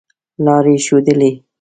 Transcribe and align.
لاري 0.45 0.75
ښودلې. 0.85 1.31